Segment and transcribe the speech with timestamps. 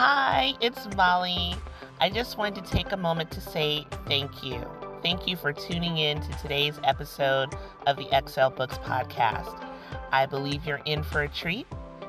[0.00, 1.56] Hi, it's Molly.
[2.00, 4.64] I just wanted to take a moment to say thank you.
[5.02, 9.68] Thank you for tuning in to today's episode of the Excel Books podcast.
[10.12, 11.66] I believe you're in for a treat.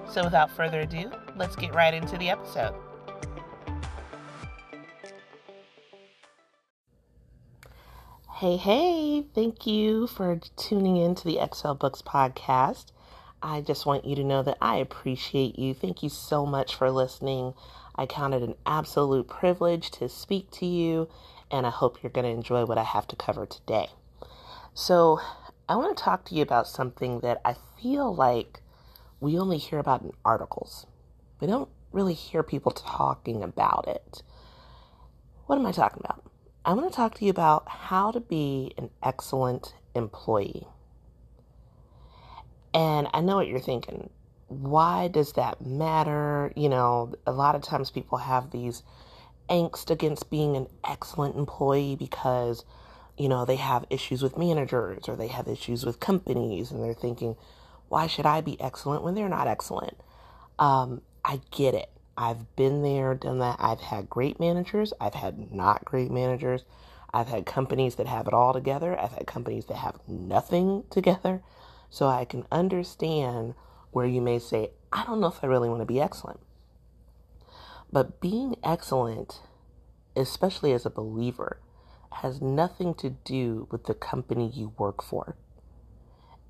[0.07, 2.75] So, without further ado, let's get right into the episode.
[8.35, 12.91] Hey, hey, thank you for tuning in to the Excel Books podcast.
[13.41, 15.73] I just want you to know that I appreciate you.
[15.73, 17.53] Thank you so much for listening.
[17.95, 21.07] I count it an absolute privilege to speak to you,
[21.49, 23.87] and I hope you're going to enjoy what I have to cover today.
[24.73, 25.19] So,
[25.69, 28.61] I want to talk to you about something that I feel like
[29.19, 30.85] we only hear about in articles.
[31.39, 34.23] We don't really hear people talking about it.
[35.45, 36.23] What am I talking about?
[36.65, 40.67] I want to talk to you about how to be an excellent employee.
[42.73, 44.09] And I know what you're thinking.
[44.47, 46.51] Why does that matter?
[46.55, 48.83] You know, a lot of times people have these
[49.49, 52.63] angst against being an excellent employee because,
[53.17, 56.93] you know, they have issues with managers or they have issues with companies and they're
[56.93, 57.35] thinking,
[57.89, 59.97] why should I be excellent when they're not excellent?
[60.59, 61.89] Um, I get it.
[62.17, 63.57] I've been there, done that.
[63.59, 64.93] I've had great managers.
[64.99, 66.65] I've had not great managers.
[67.13, 68.99] I've had companies that have it all together.
[68.99, 71.41] I've had companies that have nothing together.
[71.89, 73.55] So I can understand
[73.91, 76.39] where you may say, I don't know if I really want to be excellent.
[77.91, 79.41] But being excellent,
[80.15, 81.59] especially as a believer,
[82.11, 85.35] has nothing to do with the company you work for.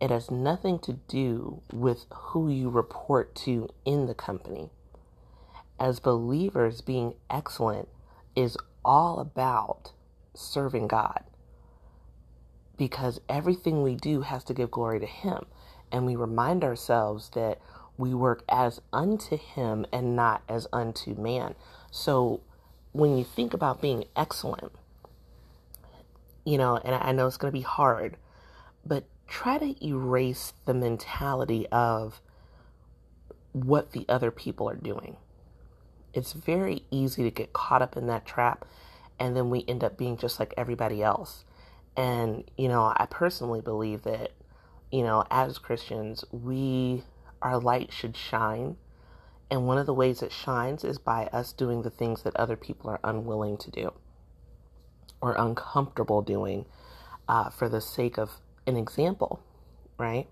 [0.01, 4.71] It has nothing to do with who you report to in the company
[5.79, 7.87] as believers, being excellent
[8.35, 9.93] is all about
[10.33, 11.23] serving God
[12.79, 15.45] because everything we do has to give glory to Him.
[15.91, 17.59] And we remind ourselves that
[17.97, 21.53] we work as unto Him and not as unto man.
[21.91, 22.41] So
[22.91, 24.71] when you think about being excellent,
[26.43, 28.17] you know, and I know it's going to be hard,
[28.83, 32.21] but try to erase the mentality of
[33.51, 35.17] what the other people are doing
[36.13, 38.65] it's very easy to get caught up in that trap
[39.19, 41.43] and then we end up being just like everybody else.
[41.99, 44.31] And, you know, I personally believe that,
[44.89, 47.03] you know, as Christians, we,
[47.41, 48.77] our light should shine.
[49.51, 52.55] And one of the ways it shines is by us doing the things that other
[52.55, 53.91] people are unwilling to do
[55.19, 56.65] or uncomfortable doing
[57.27, 58.31] uh, for the sake of
[58.65, 59.41] an example,
[59.97, 60.25] right?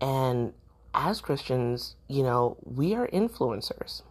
[0.00, 0.52] And
[0.94, 4.02] as Christians, you know, we are influencers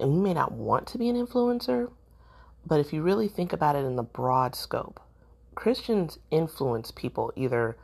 [0.00, 1.88] and we may not want to be an influencer,
[2.66, 4.98] but if you really think about it in the broad scope,
[5.54, 7.76] Christians influence people either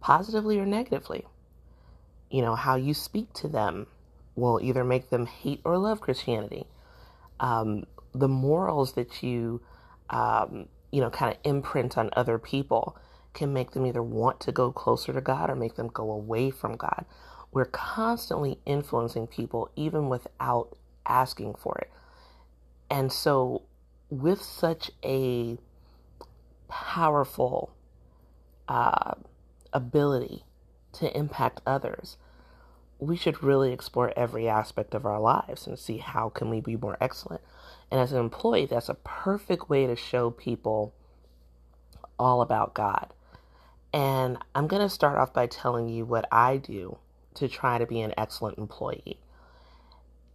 [0.00, 1.26] positively or negatively.
[2.30, 3.86] You know, how you speak to them
[4.34, 6.66] will either make them hate or love Christianity.
[7.40, 7.84] Um,
[8.14, 9.60] the morals that you,
[10.10, 12.96] um, you know, kind of imprint on other people
[13.32, 16.50] can make them either want to go closer to God or make them go away
[16.50, 17.04] from God.
[17.52, 20.76] We're constantly influencing people even without
[21.06, 21.90] asking for it.
[22.90, 23.62] And so,
[24.10, 25.58] with such a
[26.68, 27.74] powerful
[28.68, 29.14] uh,
[29.72, 30.44] ability
[30.94, 32.16] to impact others,
[32.98, 36.76] we should really explore every aspect of our lives and see how can we be
[36.76, 37.42] more excellent.
[37.90, 40.94] And as an employee, that's a perfect way to show people
[42.18, 43.12] all about God.
[43.92, 46.98] And I'm going to start off by telling you what I do
[47.34, 49.20] to try to be an excellent employee.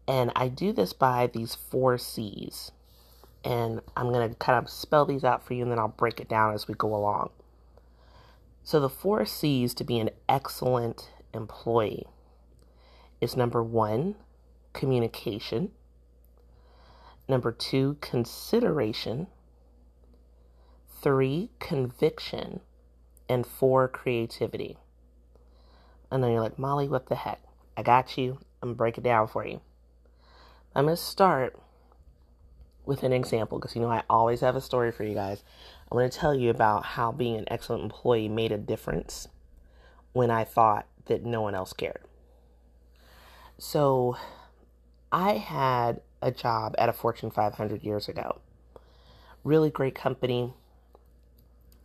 [0.08, 2.72] And I do this by these four C's.
[3.44, 6.20] And I'm going to kind of spell these out for you and then I'll break
[6.20, 7.30] it down as we go along.
[8.64, 12.06] So, the four C's to be an excellent employee
[13.22, 14.16] is number one,
[14.74, 15.72] communication.
[17.28, 19.28] Number two, consideration.
[21.02, 22.60] Three, conviction.
[23.28, 24.78] And four, creativity.
[26.12, 27.42] And then you're like, Molly, what the heck?
[27.78, 28.40] I got you.
[28.62, 29.62] I'm going to break it down for you.
[30.76, 31.58] I'm going to start
[32.89, 35.44] with an example because you know I always have a story for you guys.
[35.89, 39.27] I want to tell you about how being an excellent employee made a difference
[40.12, 42.01] when I thought that no one else cared.
[43.59, 44.18] So,
[45.12, 48.39] I had a job at a Fortune 500 years ago.
[49.44, 50.53] Really great company.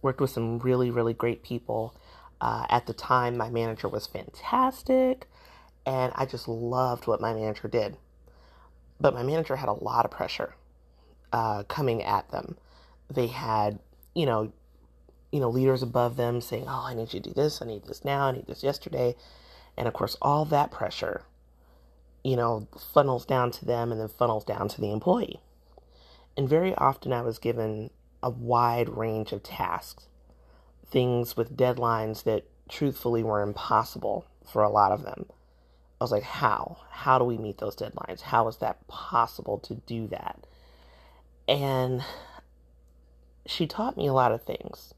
[0.03, 1.95] Worked with some really, really great people.
[2.41, 5.27] Uh, at the time, my manager was fantastic,
[5.85, 7.97] and I just loved what my manager did.
[9.01, 10.55] But my manager had a lot of pressure
[11.35, 12.57] uh, coming at them.
[13.11, 13.79] They had,
[14.15, 14.53] you know,
[15.33, 17.61] you know, leaders above them saying, "Oh, I need you to do this.
[17.61, 18.29] I need this now.
[18.29, 19.17] I need this yesterday,"
[19.77, 21.23] and of course, all that pressure
[22.25, 25.41] you know, funnels down to them and then funnels down to the employee.
[26.37, 27.91] And very often I was given
[28.23, 30.09] a wide range of tasks,
[30.91, 35.27] things with deadlines that truthfully were impossible for a lot of them.
[36.01, 36.79] I was like, how?
[36.91, 38.23] How do we meet those deadlines?
[38.23, 40.47] How is that possible to do that?
[41.47, 42.03] And
[43.47, 44.95] she taught me a lot of things.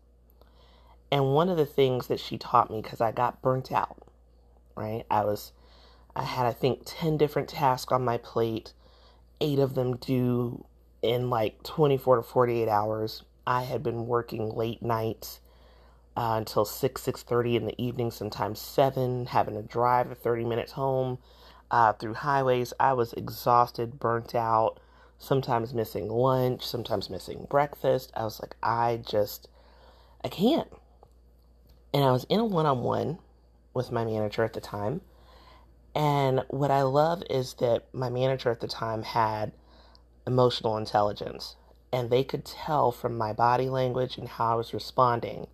[1.10, 3.98] And one of the things that she taught me, because I got burnt out,
[4.76, 5.04] right?
[5.10, 5.52] I was,
[6.14, 8.72] I had, I think, 10 different tasks on my plate,
[9.40, 10.64] eight of them due
[11.02, 13.22] in like 24 to 48 hours.
[13.46, 15.40] I had been working late nights
[16.16, 21.18] uh, until 6, 6.30 in the evening, sometimes 7, having to drive 30 minutes home
[21.70, 22.72] uh, through highways.
[22.80, 24.80] I was exhausted, burnt out,
[25.18, 28.12] sometimes missing lunch, sometimes missing breakfast.
[28.16, 29.48] I was like, I just,
[30.22, 30.68] I can't.
[31.92, 33.18] And I was in a one on one
[33.74, 35.00] with my manager at the time.
[35.94, 39.52] And what I love is that my manager at the time had
[40.26, 41.56] emotional intelligence.
[41.92, 45.46] And they could tell from my body language and how I was responding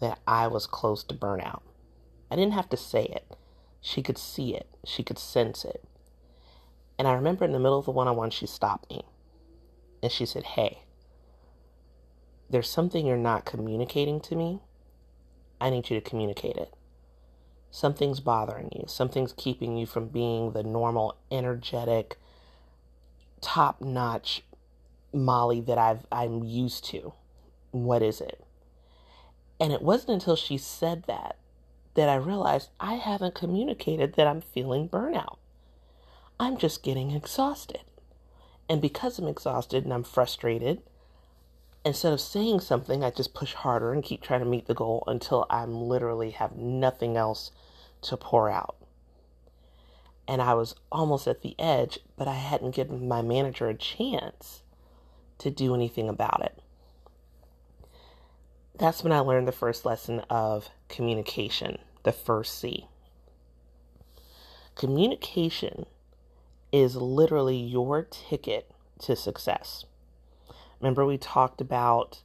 [0.00, 1.62] that I was close to burnout.
[2.30, 3.36] I didn't have to say it.
[3.80, 5.84] She could see it, she could sense it.
[6.98, 9.04] And I remember in the middle of the one on one, she stopped me
[10.02, 10.82] and she said, Hey,
[12.48, 14.60] there's something you're not communicating to me.
[15.60, 16.74] I need you to communicate it.
[17.70, 22.16] Something's bothering you, something's keeping you from being the normal, energetic,
[23.40, 24.42] top notch
[25.12, 27.12] Molly that I've, I'm used to.
[27.70, 28.44] What is it?
[29.58, 31.36] And it wasn't until she said that
[31.94, 35.38] that I realized I haven't communicated that I'm feeling burnout.
[36.38, 37.82] I'm just getting exhausted.
[38.68, 40.82] And because I'm exhausted and I'm frustrated,
[41.84, 45.04] instead of saying something, I just push harder and keep trying to meet the goal
[45.06, 47.52] until I'm literally have nothing else
[48.02, 48.76] to pour out.
[50.28, 54.62] And I was almost at the edge, but I hadn't given my manager a chance
[55.38, 56.60] to do anything about it
[58.78, 62.88] that's when I learned the first lesson of communication, the first C.
[64.74, 65.86] Communication
[66.76, 68.70] is literally your ticket
[69.00, 69.84] to success.
[70.80, 72.20] Remember, we talked about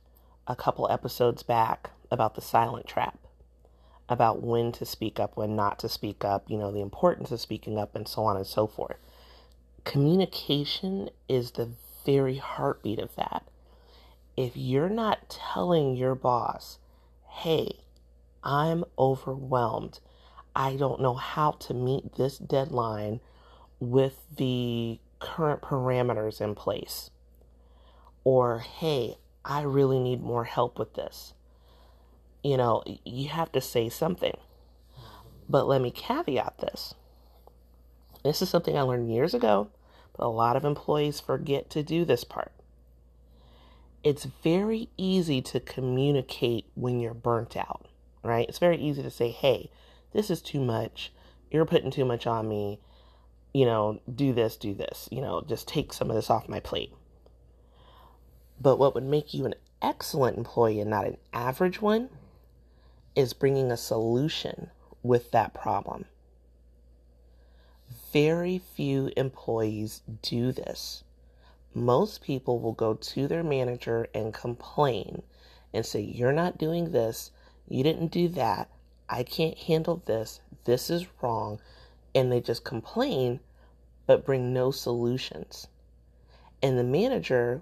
[0.47, 3.17] a couple episodes back about the silent trap,
[4.09, 7.39] about when to speak up, when not to speak up, you know, the importance of
[7.39, 8.97] speaking up, and so on and so forth.
[9.85, 11.69] Communication is the
[12.05, 13.43] very heartbeat of that
[14.37, 16.79] if you're not telling your boss,
[17.29, 17.79] hey,
[18.43, 19.99] I'm overwhelmed,
[20.55, 23.19] I don't know how to meet this deadline
[23.81, 27.09] with the current parameters in place,
[28.23, 31.33] or hey, I really need more help with this.
[32.41, 34.37] You know, you have to say something.
[35.49, 36.93] But let me caveat this.
[38.23, 39.67] This is something I learned years ago,
[40.15, 42.53] but a lot of employees forget to do this part
[44.03, 47.87] it's very easy to communicate when you're burnt out,
[48.23, 48.47] right?
[48.49, 49.69] It's very easy to say, hey,
[50.13, 51.13] this is too much.
[51.51, 52.79] You're putting too much on me.
[53.53, 55.09] You know, do this, do this.
[55.11, 56.93] You know, just take some of this off my plate.
[58.59, 62.09] But what would make you an excellent employee and not an average one
[63.15, 64.69] is bringing a solution
[65.03, 66.05] with that problem.
[68.13, 71.03] Very few employees do this
[71.73, 75.21] most people will go to their manager and complain
[75.73, 77.31] and say, You're not doing this,
[77.67, 78.69] you didn't do that,
[79.09, 81.59] I can't handle this, this is wrong.
[82.13, 83.39] And they just complain,
[84.11, 85.67] but bring no solutions.
[86.61, 87.61] And the manager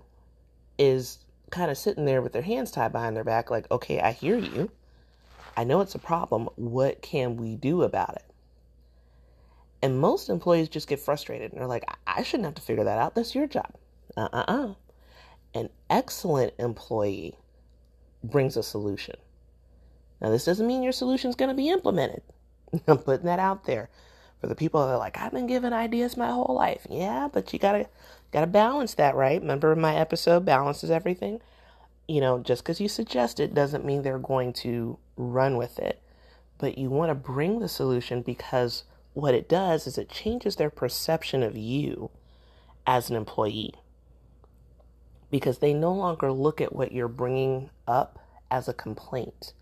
[0.80, 1.20] is
[1.52, 4.36] kind of sitting there with their hands tied behind their back, like, Okay, I hear
[4.36, 4.72] you.
[5.56, 6.50] I know it's a problem.
[6.56, 8.26] What can we do about it?
[9.84, 12.98] And most employees just get frustrated and they're like, I shouldn't have to figure that
[12.98, 13.14] out.
[13.14, 13.72] That's your job.
[14.18, 14.74] Uh uh uh.
[15.54, 17.36] An excellent employee
[18.24, 19.18] brings a solution.
[20.20, 22.24] Now, this doesn't mean your solution is going to be implemented.
[22.88, 23.92] I'm putting that out there
[24.40, 26.86] for the people that are like, I've been given ideas my whole life.
[26.90, 27.88] Yeah, but you gotta
[28.32, 29.42] gotta balance that, right?
[29.42, 31.42] Remember my episode, balances everything.
[32.08, 36.02] You know, just because you suggest it doesn't mean they're going to run with it.
[36.58, 40.70] But you want to bring the solution because what it does is it changes their
[40.70, 42.10] perception of you
[42.88, 43.74] as an employee
[45.30, 48.20] because they no longer look at what you're bringing up
[48.50, 49.54] as a complaint.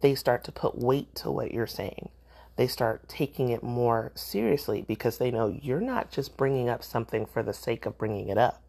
[0.00, 2.10] They start to put weight to what you're saying.
[2.58, 7.24] They start taking it more seriously because they know you're not just bringing up something
[7.24, 8.60] for the sake of bringing it up.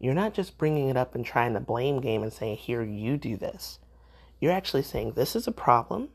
[0.00, 3.16] You're not just bringing it up and trying the blame game and saying, Here, you
[3.16, 3.78] do this.
[4.40, 6.08] You're actually saying, This is a problem.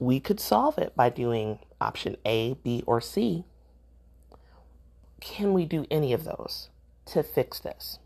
[0.00, 3.44] We could solve it by doing option A, B, or C.
[5.20, 6.70] can we do any of those
[7.06, 8.00] to fix this?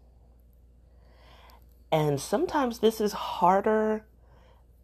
[1.91, 4.05] And sometimes this is harder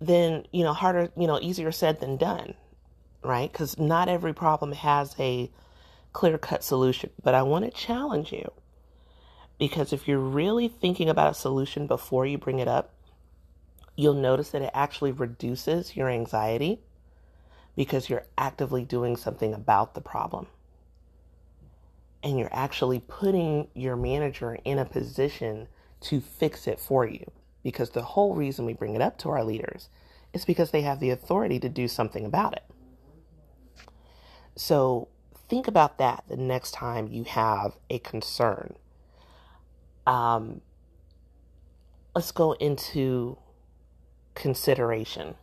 [0.00, 2.54] than, you know, harder, you know, easier said than done,
[3.22, 3.50] right?
[3.50, 5.50] Because not every problem has a
[6.12, 7.10] clear cut solution.
[7.22, 8.50] But I want to challenge you
[9.58, 12.92] because if you're really thinking about a solution before you bring it up,
[13.96, 16.80] you'll notice that it actually reduces your anxiety
[17.76, 20.46] because you're actively doing something about the problem.
[22.22, 25.68] And you're actually putting your manager in a position
[26.02, 27.30] to fix it for you.
[27.62, 29.88] Because the whole reason we bring it up to our leaders
[30.32, 32.64] is because they have the authority to do something about it.
[34.58, 35.06] So
[35.48, 38.74] think about that the next time you have a concern.
[40.04, 40.62] Um,
[42.12, 43.38] let's go into
[44.34, 45.36] consideration.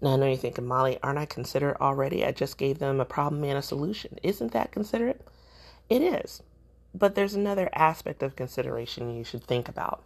[0.00, 2.24] Now, I know you're thinking, Molly, aren't I considerate already?
[2.24, 4.18] I just gave them a problem and a solution.
[4.22, 5.20] Isn't that considerate?
[5.90, 6.42] It is.
[6.94, 10.02] But there's another aspect of consideration you should think about.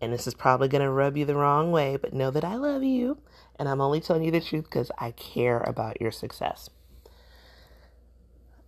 [0.00, 2.56] And this is probably going to rub you the wrong way, but know that I
[2.56, 3.18] love you.
[3.58, 6.68] And I'm only telling you the truth because I care about your success.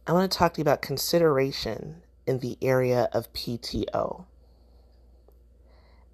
[0.06, 4.24] I want to talk to you about consideration in the area of PTO.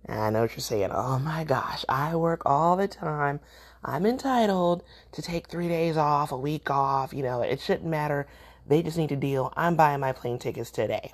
[0.07, 0.91] And I know what you're saying.
[0.93, 3.41] Oh my gosh, I work all the time.
[3.85, 7.13] I'm entitled to take three days off, a week off.
[7.13, 8.27] You know, it shouldn't matter.
[8.67, 9.53] They just need to deal.
[9.57, 11.13] I'm buying my plane tickets today.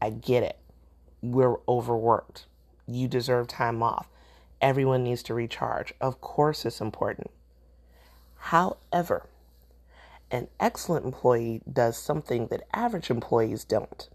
[0.00, 0.58] I get it.
[1.22, 2.46] We're overworked.
[2.86, 4.08] You deserve time off.
[4.60, 5.92] Everyone needs to recharge.
[6.00, 7.30] Of course, it's important.
[8.36, 9.28] However,
[10.30, 14.08] an excellent employee does something that average employees don't.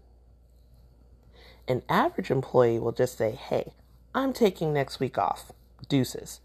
[1.66, 3.72] An average employee will just say, Hey,
[4.14, 5.52] I'm taking next week off.
[5.88, 6.40] Deuces.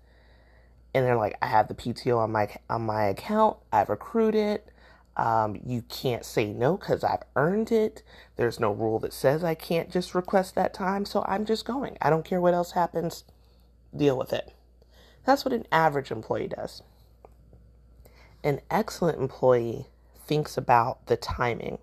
[0.93, 3.57] And they're like, I have the PTO on my on my account.
[3.71, 4.67] I've accrued it.
[5.15, 8.01] Um, you can't say no because I've earned it.
[8.35, 11.97] There's no rule that says I can't just request that time, so I'm just going.
[12.01, 13.23] I don't care what else happens,
[13.95, 14.53] deal with it.
[15.25, 16.81] That's what an average employee does.
[18.43, 19.87] An excellent employee
[20.25, 21.77] thinks about the timing.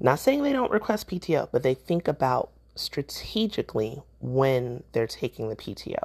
[0.00, 5.56] Not saying they don't request PTO, but they think about strategically when they're taking the
[5.56, 6.02] PTO.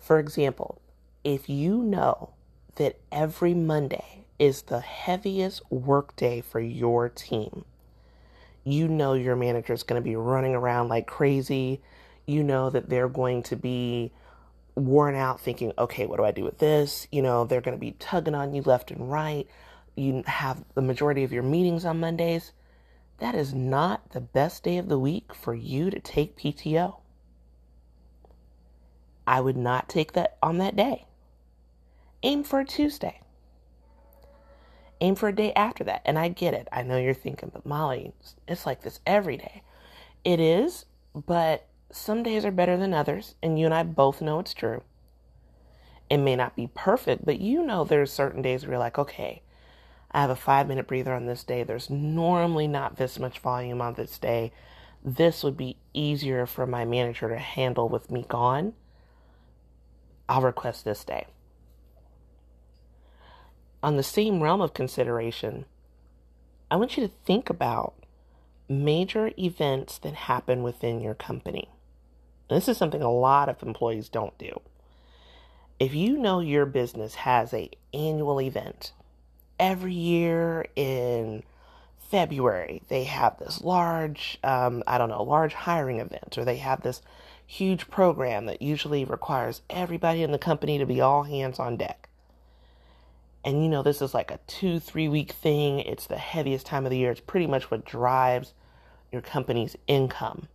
[0.00, 0.80] For example,
[1.24, 2.30] if you know
[2.76, 7.64] that every Monday is the heaviest work day for your team.
[8.64, 11.80] You know your manager is going to be running around like crazy.
[12.26, 14.12] You know that they're going to be
[14.74, 17.08] worn out thinking, okay, what do I do with this?
[17.10, 19.46] You know, they're going to be tugging on you left and right.
[19.96, 22.52] You have the majority of your meetings on Mondays.
[23.18, 27.00] That is not the best day of the week for you to take PTO.
[29.26, 31.06] I would not take that on that day.
[32.22, 33.20] Aim for a Tuesday
[35.00, 36.02] aim for a day after that.
[36.04, 36.68] And I get it.
[36.72, 38.12] I know you're thinking, but Molly,
[38.46, 39.62] it's like this every day.
[40.24, 43.34] It is, but some days are better than others.
[43.42, 44.82] And you and I both know it's true.
[46.10, 49.42] It may not be perfect, but you know there's certain days where you're like, okay,
[50.10, 51.62] I have a five minute breather on this day.
[51.62, 54.52] There's normally not this much volume on this day.
[55.04, 58.72] This would be easier for my manager to handle with me gone.
[60.28, 61.26] I'll request this day
[63.82, 65.64] on the same realm of consideration,
[66.70, 67.94] I want you to think about
[68.68, 71.68] major events that happen within your company.
[72.50, 74.60] this is something a lot of employees don't do.
[75.78, 78.92] If you know your business has a annual event
[79.58, 81.42] every year in
[81.98, 86.82] February, they have this large, um, I don't know, large hiring event, or they have
[86.82, 87.02] this
[87.46, 92.07] huge program that usually requires everybody in the company to be all hands on deck
[93.48, 95.80] and you know, this is like a two, three week thing.
[95.80, 97.10] It's the heaviest time of the year.
[97.10, 98.52] It's pretty much what drives
[99.10, 100.48] your company's income.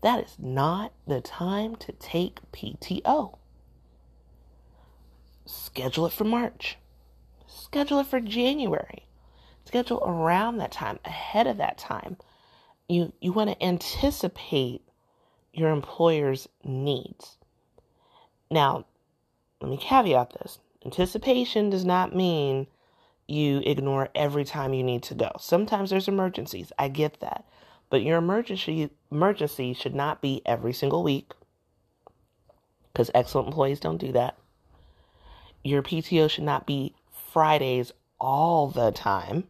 [0.00, 3.36] That is not the time to take PTO.
[5.44, 6.78] Schedule it for March.
[7.46, 9.04] Schedule it for January.
[9.66, 12.16] Schedule around that time, ahead of that time.
[12.88, 14.80] You you want to anticipate
[15.52, 17.36] your employer's needs.
[18.50, 18.86] Now,
[19.60, 20.58] let me caveat this.
[20.88, 22.66] Anticipation does not mean
[23.26, 25.30] you ignore every time you need to go.
[25.38, 26.72] Sometimes there's emergencies.
[26.78, 27.44] I get that.
[27.90, 31.32] But your emergency emergency should not be every single week
[32.90, 34.38] because excellent employees don't do that.
[35.62, 36.94] Your PTO should not be
[37.34, 39.44] Fridays all the time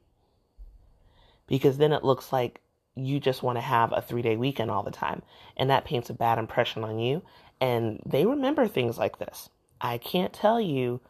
[1.47, 2.61] because then it looks like
[2.97, 5.23] you just want to have a three day weekend all the time.
[5.57, 7.23] And that paints a bad impression on you.
[7.61, 9.49] And they remember things like this.
[9.80, 11.00] I can't tell you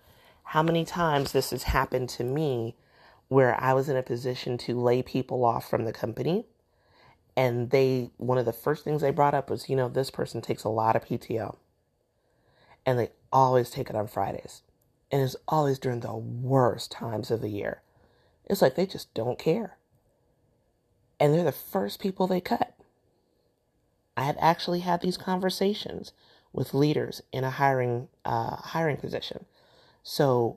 [0.48, 2.74] how many times this has happened to me
[3.28, 6.46] where I was in a position to lay people off from the company.
[7.36, 10.40] And they, one of the first things they brought up was, you know, this person
[10.40, 11.56] takes a lot of PTO.
[12.86, 14.62] And they always take it on Fridays.
[15.12, 17.82] And it's always during the worst times of the year.
[18.46, 19.76] It's like they just don't care.
[21.20, 22.74] And they're the first people they cut.
[24.16, 26.12] I have actually had these conversations
[26.54, 29.44] with leaders in a hiring uh, hiring position.
[30.10, 30.56] So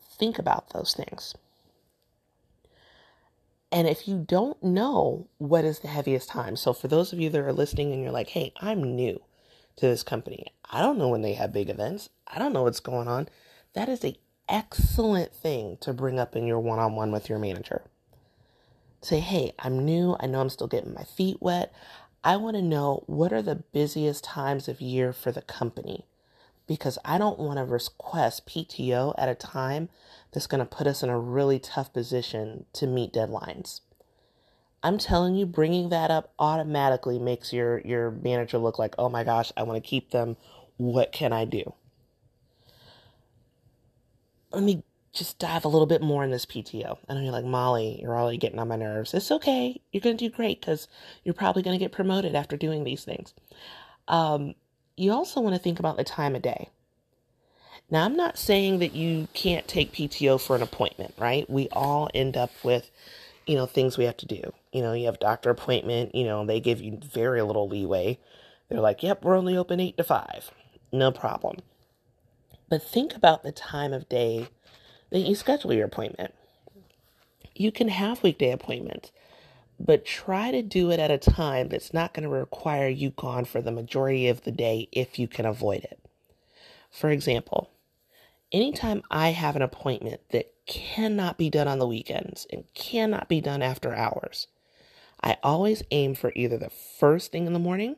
[0.00, 1.36] think about those things.
[3.70, 7.30] And if you don't know what is the heaviest time, so for those of you
[7.30, 9.22] that are listening and you're like, hey, I'm new
[9.76, 12.80] to this company, I don't know when they have big events, I don't know what's
[12.80, 13.28] going on.
[13.74, 17.38] That is a excellent thing to bring up in your one on one with your
[17.38, 17.82] manager.
[19.00, 20.16] Say, hey, I'm new.
[20.18, 21.72] I know I'm still getting my feet wet.
[22.24, 26.04] I want to know what are the busiest times of year for the company
[26.68, 29.88] because I don't want to request PTO at a time
[30.32, 33.80] that's going to put us in a really tough position to meet deadlines.
[34.82, 39.24] I'm telling you, bringing that up automatically makes your, your manager look like, oh my
[39.24, 40.36] gosh, I want to keep them.
[40.76, 41.74] What can I do?
[44.52, 46.98] Let me just dive a little bit more in this PTO.
[47.08, 49.14] I know you're like, Molly, you're already getting on my nerves.
[49.14, 49.80] It's okay.
[49.90, 50.86] You're going to do great because
[51.24, 53.34] you're probably going to get promoted after doing these things.
[54.06, 54.54] Um,
[54.98, 56.68] you also want to think about the time of day.
[57.90, 61.48] Now, I'm not saying that you can't take PTO for an appointment, right?
[61.48, 62.90] We all end up with,
[63.46, 64.52] you know, things we have to do.
[64.72, 68.18] You know, you have doctor appointment, you know, they give you very little leeway.
[68.68, 70.50] They're like, yep, we're only open 8 to 5.
[70.92, 71.58] No problem.
[72.68, 74.48] But think about the time of day
[75.10, 76.34] that you schedule your appointment.
[77.54, 79.10] You can have weekday appointments
[79.78, 83.44] but try to do it at a time that's not going to require you gone
[83.44, 86.00] for the majority of the day if you can avoid it.
[86.90, 87.70] For example,
[88.50, 93.40] anytime I have an appointment that cannot be done on the weekends and cannot be
[93.40, 94.48] done after hours,
[95.22, 97.96] I always aim for either the first thing in the morning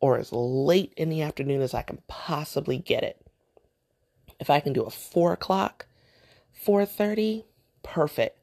[0.00, 3.20] or as late in the afternoon as I can possibly get it.
[4.38, 5.86] If I can do a four o'clock,
[6.52, 7.44] four thirty,
[7.82, 8.39] perfect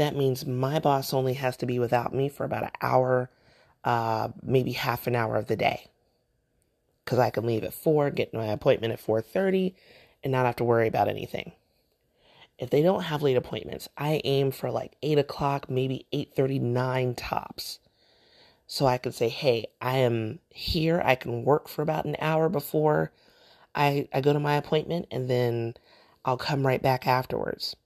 [0.00, 3.30] that means my boss only has to be without me for about an hour,
[3.84, 5.88] uh, maybe half an hour of the day.
[7.04, 9.74] Because I can leave at 4, get my appointment at 4.30,
[10.24, 11.52] and not have to worry about anything.
[12.58, 17.78] If they don't have late appointments, I aim for like 8 o'clock, maybe 8.39 tops.
[18.66, 21.02] So I can say, hey, I am here.
[21.04, 23.12] I can work for about an hour before
[23.74, 25.74] I, I go to my appointment, and then
[26.24, 27.76] I'll come right back afterwards.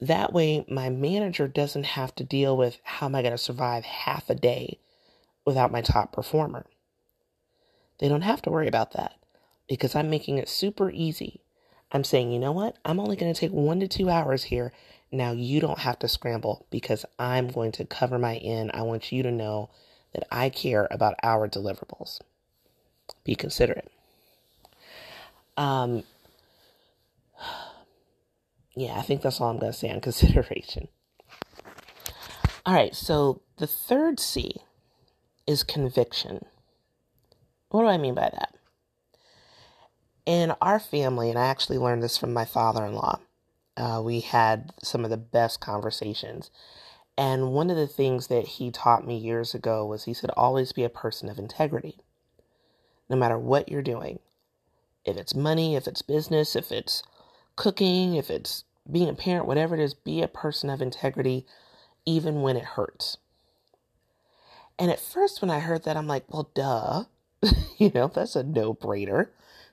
[0.00, 3.84] That way, my manager doesn't have to deal with how am I going to survive
[3.84, 4.78] half a day
[5.44, 6.66] without my top performer.
[7.98, 9.14] They don't have to worry about that
[9.68, 11.40] because I'm making it super easy.
[11.92, 12.76] I'm saying, you know what?
[12.84, 14.72] I'm only going to take one to two hours here.
[15.10, 18.72] Now you don't have to scramble because I'm going to cover my end.
[18.74, 19.70] I want you to know
[20.12, 22.20] that I care about our deliverables.
[23.24, 23.90] Be considerate.
[25.56, 26.02] Um,
[28.76, 30.88] yeah, I think that's all I'm going to say on consideration.
[32.64, 34.56] All right, so the third C
[35.46, 36.44] is conviction.
[37.70, 38.54] What do I mean by that?
[40.26, 43.20] In our family, and I actually learned this from my father in law,
[43.76, 46.50] uh, we had some of the best conversations.
[47.16, 50.72] And one of the things that he taught me years ago was he said, always
[50.72, 52.00] be a person of integrity.
[53.08, 54.18] No matter what you're doing,
[55.04, 57.04] if it's money, if it's business, if it's
[57.56, 61.46] cooking, if it's being a parent, whatever it is, be a person of integrity,
[62.04, 63.18] even when it hurts.
[64.78, 67.04] And at first, when I heard that, I'm like, well, duh.
[67.78, 69.28] you know, that's a no brainer.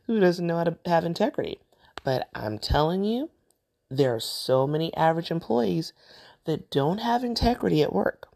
[0.07, 1.59] Who doesn't know how to have integrity?
[2.03, 3.29] But I'm telling you,
[3.89, 5.93] there are so many average employees
[6.45, 8.27] that don't have integrity at work.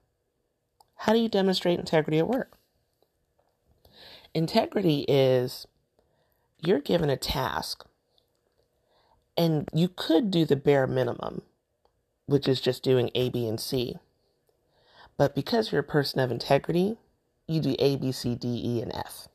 [0.95, 2.57] How do you demonstrate integrity at work?
[4.33, 5.67] Integrity is
[6.59, 7.85] you're given a task
[9.37, 11.43] and you could do the bare minimum,
[12.25, 13.97] which is just doing A, B, and C.
[15.15, 16.97] But because you're a person of integrity,
[17.47, 19.27] you do A, B, C, D, E, and F.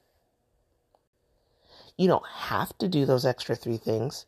[1.96, 4.26] You don't have to do those extra three things,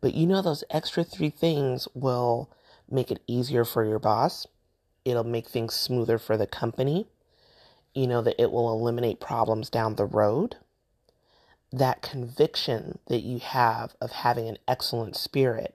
[0.00, 2.50] but you know those extra three things will
[2.88, 4.46] make it easier for your boss.
[5.04, 7.06] It'll make things smoother for the company.
[7.94, 10.56] You know that it will eliminate problems down the road
[11.78, 15.74] that conviction that you have of having an excellent spirit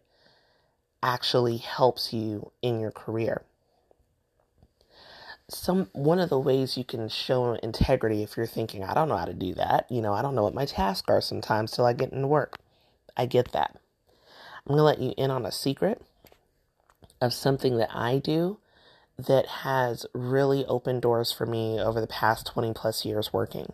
[1.04, 3.44] actually helps you in your career.
[5.50, 9.18] Some one of the ways you can show integrity if you're thinking, I don't know
[9.18, 11.86] how to do that, you know, I don't know what my tasks are sometimes till
[11.86, 12.58] I get into work.
[13.18, 13.78] I get that.
[14.66, 16.02] I'm gonna let you in on a secret.
[17.22, 18.58] of something that I do
[19.18, 23.74] that has really opened doors for me over the past 20 plus years working.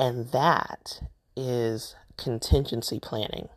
[0.00, 1.02] And that
[1.36, 3.50] is contingency planning.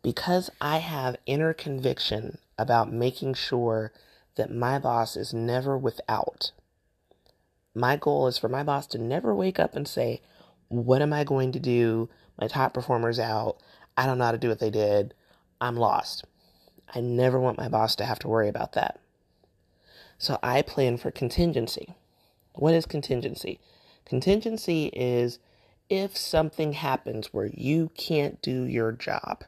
[0.00, 3.92] Because I have inner conviction about making sure
[4.36, 6.52] that my boss is never without.
[7.74, 10.22] My goal is for my boss to never wake up and say,
[10.68, 12.08] What am I going to do?
[12.40, 13.58] My top performer's out.
[13.98, 15.12] I don't know how to do what they did.
[15.60, 16.24] I'm lost.
[16.94, 18.98] I never want my boss to have to worry about that.
[20.16, 21.94] So I plan for contingency.
[22.54, 23.60] What is contingency?
[24.04, 25.38] Contingency is
[25.88, 29.44] if something happens where you can't do your job,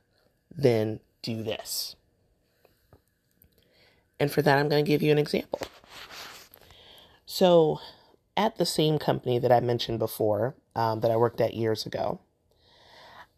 [0.55, 1.97] then do this.
[4.19, 5.61] And for that, I'm going to give you an example.
[7.27, 7.81] So,
[8.37, 12.21] at the same company that I mentioned before, um, that I worked at years ago,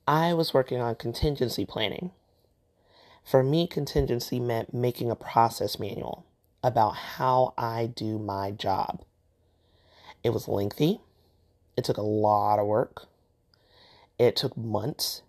[0.07, 2.12] I was working on contingency planning.
[3.24, 6.24] For me, contingency meant making a process manual
[6.62, 9.02] about how I do my job.
[10.24, 11.00] It was lengthy,
[11.79, 13.07] it took a lot of work,
[14.19, 15.23] it took months.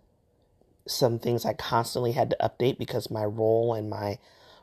[0.86, 4.18] Some things I constantly had to update because my role and my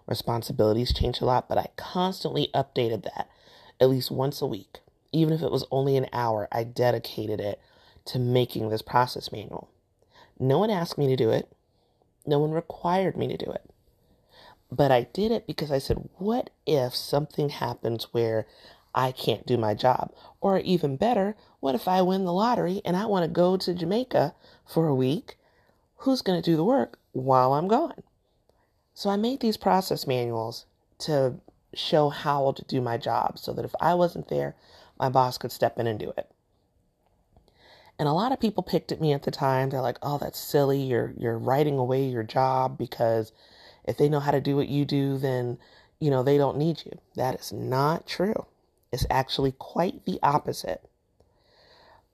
[0.05, 3.29] responsibilities changed a lot, but I constantly updated that
[3.79, 4.79] at least once a week.
[5.13, 7.61] Even if it was only an hour, I dedicated it
[8.05, 9.69] to making this process manual.
[10.39, 11.49] No one asked me to do it.
[12.25, 13.69] No one required me to do it.
[14.69, 18.45] But I did it because I said, what if something happens where
[18.93, 20.11] I can't do my job?
[20.41, 23.73] Or even better, what if I win the lottery and I want to go to
[23.73, 25.37] Jamaica for a week?
[25.97, 28.03] Who's going to do the work while I'm gone?
[28.93, 30.65] So I made these process manuals
[30.99, 31.35] to
[31.73, 34.55] show how to do my job so that if I wasn't there,
[34.99, 36.31] my boss could step in and do it.
[37.99, 39.69] And a lot of people picked at me at the time.
[39.69, 40.81] They're like, "Oh, that's silly.
[40.81, 43.31] You're you're writing away your job because
[43.85, 45.57] if they know how to do what you do, then
[45.99, 48.45] you know they don't need you." That is not true.
[48.91, 50.87] It's actually quite the opposite.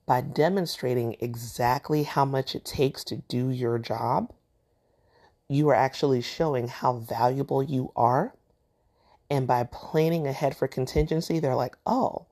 [0.06, 4.32] By demonstrating exactly how much it takes to do your job,
[5.48, 8.34] you are actually showing how valuable you are.
[9.30, 12.26] And by planning ahead for contingency, they're like, oh,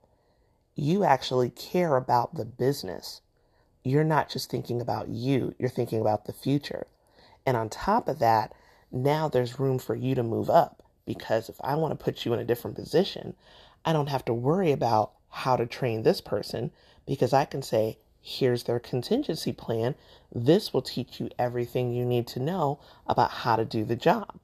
[0.75, 3.23] you actually care about the business
[3.85, 6.87] you're not just thinking about you, you're thinking about the future.
[7.45, 8.53] And on top of that,
[8.91, 12.33] now there's room for you to move up because if I want to put you
[12.33, 13.35] in a different position,
[13.85, 16.71] I don't have to worry about how to train this person
[17.07, 19.95] because I can say, here's their contingency plan.
[20.33, 24.39] This will teach you everything you need to know about how to do the job.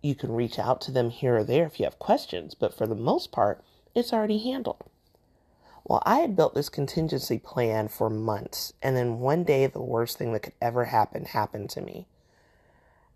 [0.00, 2.86] You can reach out to them here or there if you have questions, but for
[2.86, 3.62] the most part,
[3.94, 4.84] it's already handled.
[5.84, 10.18] Well, I had built this contingency plan for months, and then one day the worst
[10.18, 12.06] thing that could ever happen happened to me.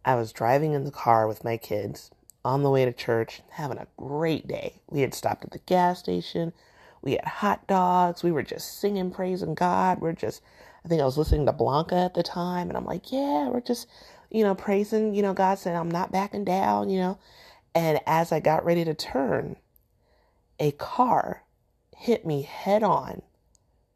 [0.04, 2.10] I was driving in the car with my kids
[2.44, 4.80] on the way to church, having a great day.
[4.88, 6.52] We had stopped at the gas station,
[7.02, 10.00] we had hot dogs, we were just singing, praising God.
[10.00, 10.42] We're just,
[10.84, 13.60] I think I was listening to Blanca at the time, and I'm like, yeah, we're
[13.60, 13.88] just,
[14.30, 17.18] you know, praising, you know, God said, I'm not backing down, you know.
[17.74, 19.56] And as I got ready to turn,
[20.58, 21.44] a car
[21.96, 23.22] hit me head on,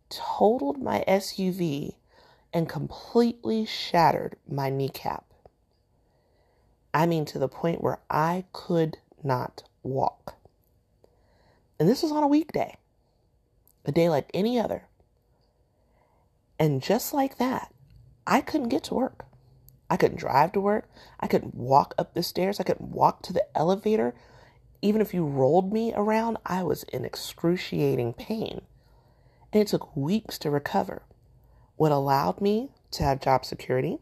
[0.09, 1.95] totaled my SUV,
[2.53, 5.25] and completely shattered my kneecap.
[6.93, 10.37] I mean, to the point where I could not walk.
[11.79, 12.77] And this was on a weekday,
[13.85, 14.85] a day like any other.
[16.59, 17.75] And just like that,
[18.27, 19.27] I couldn't get to work.
[19.91, 20.89] I couldn't drive to work.
[21.21, 22.59] I couldn't walk up the stairs.
[22.59, 24.15] I couldn't walk to the elevator
[24.85, 28.61] even if you rolled me around, I was in excruciating pain.
[29.51, 31.05] And it took weeks to recover.
[31.77, 33.97] What allowed me to have job security,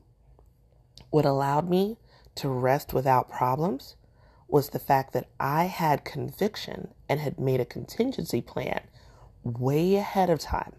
[1.10, 1.98] what allowed me
[2.34, 3.94] to rest without problems,
[4.48, 8.80] was the fact that I had conviction and had made a contingency plan
[9.44, 10.74] way ahead of time.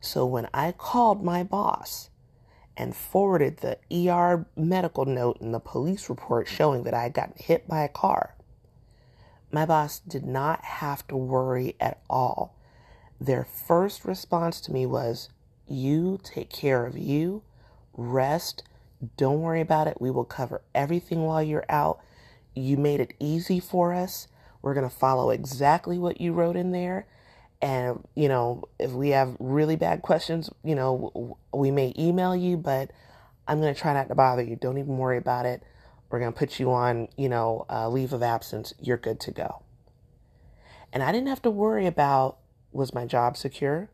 [0.00, 2.10] So when I called my boss
[2.76, 3.78] and forwarded the
[4.10, 7.88] ER medical note and the police report showing that I had gotten hit by a
[7.88, 8.34] car,
[9.50, 12.56] my boss did not have to worry at all.
[13.20, 15.28] Their first response to me was,
[15.68, 17.42] You take care of you,
[17.92, 18.64] rest,
[19.16, 20.00] don't worry about it.
[20.00, 22.00] We will cover everything while you're out.
[22.54, 24.28] You made it easy for us.
[24.60, 27.06] We're going to follow exactly what you wrote in there.
[27.62, 32.56] And, you know, if we have really bad questions, you know, we may email you,
[32.56, 32.90] but
[33.46, 34.56] I'm going to try not to bother you.
[34.56, 35.62] Don't even worry about it.
[36.10, 38.74] We're going to put you on, you know, leave of absence.
[38.80, 39.62] You're good to go.
[40.92, 42.38] And I didn't have to worry about
[42.72, 43.90] was my job secure?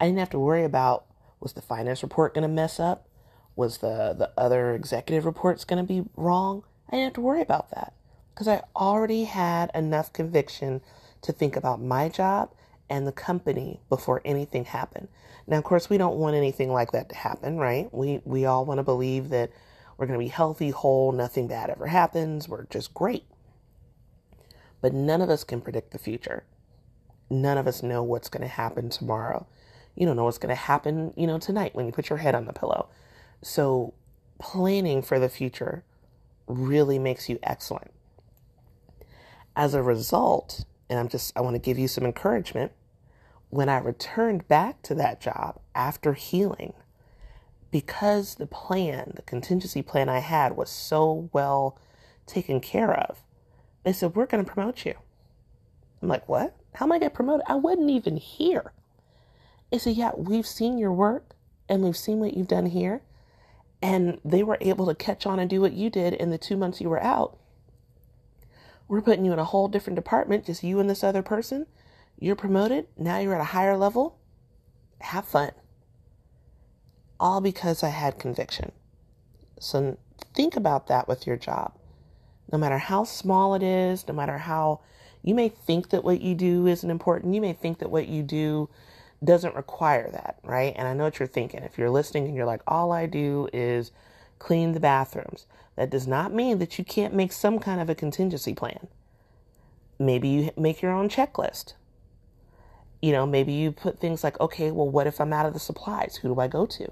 [0.00, 1.04] I didn't have to worry about
[1.38, 3.08] was the finance report going to mess up?
[3.56, 6.64] Was the, the other executive reports going to be wrong?
[6.88, 7.92] I didn't have to worry about that
[8.32, 10.80] because I already had enough conviction
[11.22, 12.50] to think about my job
[12.88, 15.08] and the company before anything happened.
[15.46, 17.92] Now, of course, we don't want anything like that to happen, right?
[17.92, 19.50] We we all want to believe that
[19.96, 23.24] we're going to be healthy, whole, nothing bad ever happens, we're just great.
[24.80, 26.44] But none of us can predict the future.
[27.30, 29.46] None of us know what's going to happen tomorrow.
[29.94, 32.34] You don't know what's going to happen, you know, tonight when you put your head
[32.34, 32.88] on the pillow.
[33.42, 33.94] So,
[34.38, 35.82] planning for the future
[36.46, 37.90] really makes you excellent.
[39.56, 42.72] As a result, and I'm just, I want to give you some encouragement.
[43.50, 46.74] When I returned back to that job after healing,
[47.70, 51.78] because the plan, the contingency plan I had was so well
[52.26, 53.22] taken care of,
[53.84, 54.94] they said, We're going to promote you.
[56.02, 56.56] I'm like, What?
[56.74, 57.46] How am I going get promoted?
[57.48, 58.72] I wasn't even here.
[59.70, 61.34] They said, Yeah, we've seen your work
[61.68, 63.02] and we've seen what you've done here.
[63.82, 66.56] And they were able to catch on and do what you did in the two
[66.56, 67.38] months you were out.
[68.88, 71.66] We're putting you in a whole different department, just you and this other person.
[72.18, 72.86] You're promoted.
[72.96, 74.18] Now you're at a higher level.
[75.00, 75.50] Have fun.
[77.18, 78.72] All because I had conviction.
[79.58, 79.98] So
[80.34, 81.72] think about that with your job.
[82.52, 84.80] No matter how small it is, no matter how
[85.22, 88.22] you may think that what you do isn't important, you may think that what you
[88.22, 88.68] do
[89.24, 90.72] doesn't require that, right?
[90.76, 91.62] And I know what you're thinking.
[91.62, 93.90] If you're listening and you're like, all I do is
[94.38, 95.46] clean the bathrooms,
[95.76, 98.88] that does not mean that you can't make some kind of a contingency plan.
[99.98, 101.74] Maybe you make your own checklist.
[103.00, 105.60] You know, maybe you put things like, okay, well, what if I'm out of the
[105.60, 106.16] supplies?
[106.16, 106.90] Who do I go to?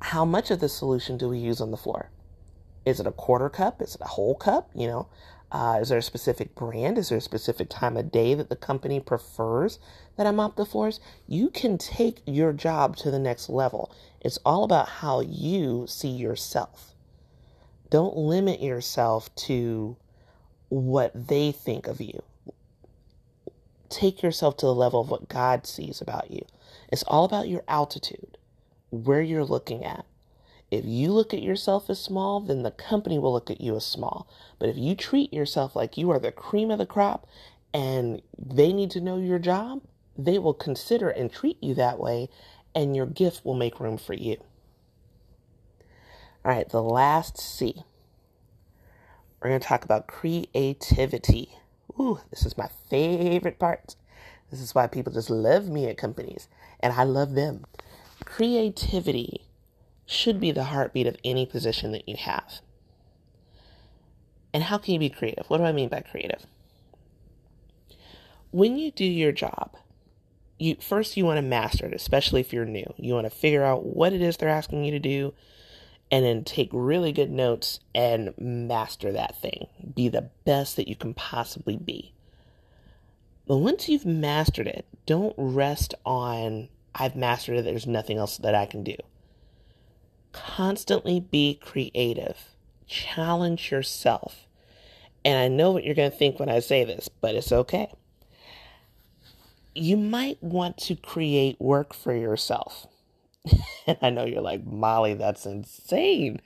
[0.00, 2.10] How much of the solution do we use on the floor?
[2.84, 3.82] Is it a quarter cup?
[3.82, 4.70] Is it a whole cup?
[4.74, 5.08] You know,
[5.50, 6.98] uh, is there a specific brand?
[6.98, 9.78] Is there a specific time of day that the company prefers
[10.16, 11.00] that I mop the floors?
[11.26, 13.92] You can take your job to the next level.
[14.20, 16.94] It's all about how you see yourself.
[17.90, 19.96] Don't limit yourself to
[20.68, 22.22] what they think of you.
[23.88, 26.42] Take yourself to the level of what God sees about you.
[26.92, 28.36] It's all about your altitude,
[28.90, 30.04] where you're looking at.
[30.70, 33.86] If you look at yourself as small, then the company will look at you as
[33.86, 34.28] small.
[34.58, 37.26] But if you treat yourself like you are the cream of the crop
[37.72, 39.80] and they need to know your job,
[40.18, 42.28] they will consider and treat you that way,
[42.74, 44.36] and your gift will make room for you.
[46.44, 47.84] All right, the last C.
[49.40, 51.56] We're going to talk about creativity.
[51.98, 53.96] Ooh, this is my favorite part.
[54.50, 56.48] This is why people just love me at companies,
[56.80, 57.64] and I love them.
[58.24, 59.48] Creativity
[60.06, 62.60] should be the heartbeat of any position that you have.
[64.54, 65.46] And how can you be creative?
[65.48, 66.46] What do I mean by creative?
[68.50, 69.76] When you do your job,
[70.58, 72.92] you first you want to master it, especially if you're new.
[72.96, 75.34] You want to figure out what it is they're asking you to do
[76.10, 79.66] and then take really good notes and master that thing.
[79.94, 82.14] Be the best that you can possibly be.
[83.46, 88.54] But once you've mastered it, don't rest on I've mastered it, there's nothing else that
[88.54, 88.96] I can do
[90.32, 92.50] constantly be creative,
[92.86, 94.46] challenge yourself.
[95.24, 97.92] And I know what you're going to think when I say this, but it's okay.
[99.74, 102.86] You might want to create work for yourself.
[103.86, 106.40] and I know you're like, Molly, that's insane.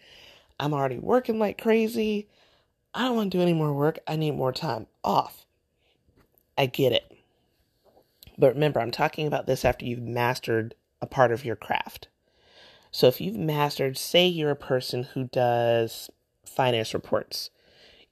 [0.58, 2.28] I'm already working like crazy.
[2.94, 3.98] I don't want to do any more work.
[4.06, 5.46] I need more time off.
[6.56, 7.10] I get it.
[8.38, 12.08] But remember, I'm talking about this after you've mastered a part of your craft.
[12.90, 16.10] So if you've mastered, say you're a person who does
[16.44, 17.50] finance reports,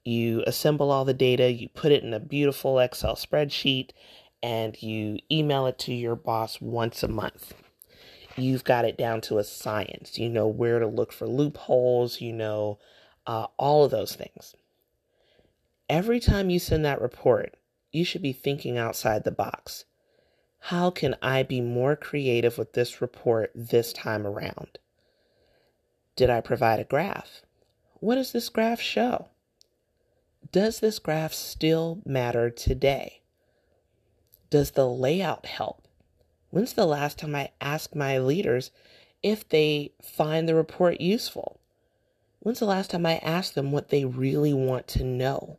[0.03, 3.91] you assemble all the data, you put it in a beautiful Excel spreadsheet,
[4.41, 7.53] and you email it to your boss once a month.
[8.37, 10.17] You've got it down to a science.
[10.17, 12.79] You know where to look for loopholes, you know
[13.27, 14.55] uh, all of those things.
[15.89, 17.55] Every time you send that report,
[17.91, 19.85] you should be thinking outside the box.
[20.65, 24.77] How can I be more creative with this report this time around?
[26.15, 27.41] Did I provide a graph?
[27.99, 29.27] What does this graph show?
[30.51, 33.21] Does this graph still matter today?
[34.49, 35.87] Does the layout help?
[36.51, 38.71] When's the last time I asked my leaders
[39.23, 41.59] if they find the report useful?
[42.39, 45.57] When's the last time I asked them what they really want to know?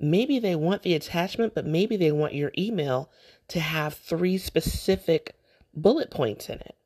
[0.00, 3.10] Maybe they want the attachment, but maybe they want your email
[3.48, 5.36] to have three specific
[5.74, 6.76] bullet points in it.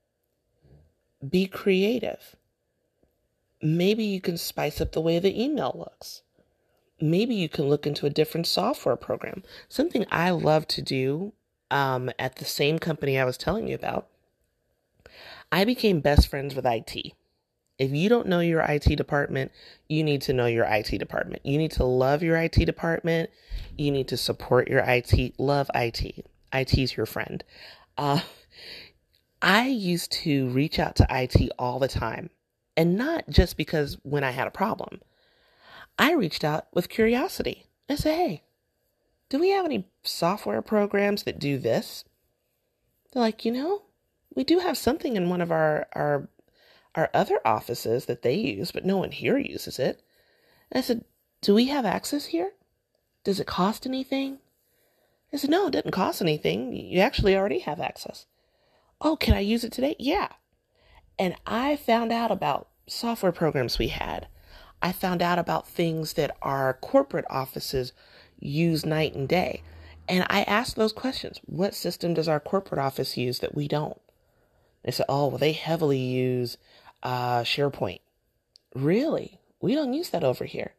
[1.27, 2.37] Be creative.
[3.63, 6.23] Maybe you can spice up the way the email looks.
[7.01, 9.43] Maybe you can look into a different software program.
[9.69, 11.33] Something I love to do
[11.71, 14.09] um, at the same company I was telling you about.
[15.51, 17.13] I became best friends with IT.
[17.79, 19.53] If you don't know your IT department,
[19.89, 21.43] you need to know your IT department.
[21.45, 23.31] You need to love your IT department.
[23.77, 25.39] You need to support your IT.
[25.39, 26.27] Love IT.
[26.53, 27.45] IT is your friend.
[27.97, 28.21] Uh,
[29.41, 32.31] I used to reach out to IT all the time,
[32.77, 35.01] and not just because when I had a problem.
[35.99, 37.67] I reached out with curiosity.
[37.89, 38.43] I said, hey,
[39.29, 42.05] do we have any software programs that do this?
[43.13, 43.83] They're like, you know,
[44.35, 46.29] we do have something in one of our, our,
[46.95, 50.03] our other offices that they use, but no one here uses it.
[50.71, 51.05] And I said,
[51.41, 52.53] do we have access here?
[53.25, 54.39] Does it cost anything?
[55.33, 56.73] I said, no, it doesn't cost anything.
[56.73, 58.27] You actually already have access.
[59.01, 59.95] Oh, can I use it today?
[59.99, 60.29] Yeah.
[61.19, 64.29] And I found out about software programs we had.
[64.81, 67.93] I found out about things that our corporate offices
[68.39, 69.63] use night and day.
[70.09, 71.41] And I asked those questions.
[71.45, 74.01] What system does our corporate office use that we don't?
[74.85, 76.57] They said, oh, well, they heavily use
[77.03, 78.01] uh, SharePoint.
[78.75, 79.39] Really?
[79.61, 80.75] We don't use that over here.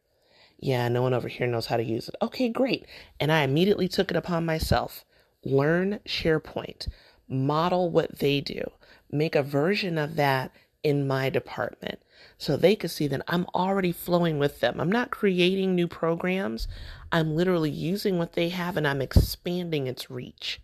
[0.58, 2.16] Yeah, no one over here knows how to use it.
[2.20, 2.86] Okay, great.
[3.18, 5.04] And I immediately took it upon myself.
[5.44, 6.88] Learn SharePoint,
[7.28, 8.70] model what they do,
[9.10, 10.50] make a version of that
[10.82, 12.00] in my department
[12.38, 14.80] so they could see that I'm already flowing with them.
[14.80, 16.68] I'm not creating new programs.
[17.12, 20.60] I'm literally using what they have and I'm expanding its reach.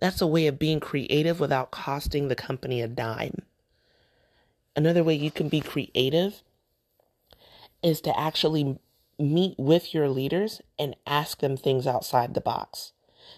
[0.00, 3.42] That's a way of being creative without costing the company a dime.
[4.74, 6.42] Another way you can be creative
[7.82, 8.78] is to actually
[9.18, 12.92] meet with your leaders and ask them things outside the box.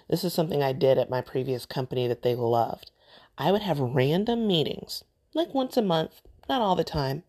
[0.09, 2.90] This is something I did at my previous company that they loved.
[3.37, 5.04] I would have random meetings,
[5.35, 7.25] like once a month, not all the time.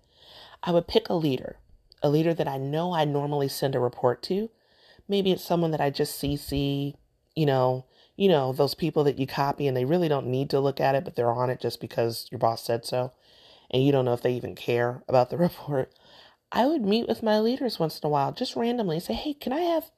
[0.63, 1.57] I would pick a leader,
[2.01, 4.49] a leader that I know I normally send a report to.
[5.07, 6.95] Maybe it's someone that I just CC,
[7.35, 10.59] you know, you know, those people that you copy and they really don't need to
[10.59, 13.11] look at it, but they're on it just because your boss said so.
[13.69, 15.91] And you don't know if they even care about the report.
[16.51, 19.51] I would meet with my leaders once in a while, just randomly say, Hey, can
[19.51, 19.91] I have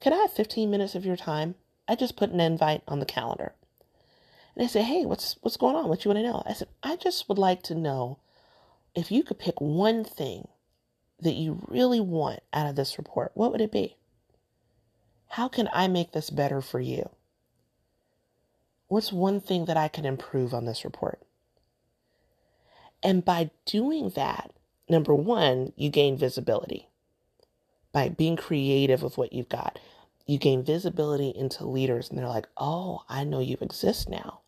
[0.00, 1.54] can I have 15 minutes of your time?
[1.86, 3.54] I just put an invite on the calendar.
[4.54, 5.88] And they said, Hey, what's what's going on?
[5.88, 6.42] What you want to know?
[6.46, 8.18] I said, I just would like to know
[8.94, 10.48] if you could pick one thing
[11.20, 13.96] that you really want out of this report, what would it be?
[15.28, 17.08] How can I make this better for you?
[18.88, 21.22] What's one thing that I can improve on this report?
[23.02, 24.52] And by doing that,
[24.88, 26.88] number one, you gain visibility.
[27.92, 29.78] By being creative with what you've got,
[30.26, 34.41] you gain visibility into leaders, and they're like, oh, I know you exist now.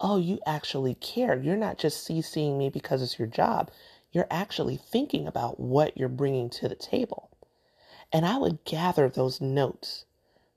[0.00, 1.36] Oh, you actually care.
[1.36, 3.70] You're not just CCing me because it's your job.
[4.12, 7.30] You're actually thinking about what you're bringing to the table.
[8.12, 10.04] And I would gather those notes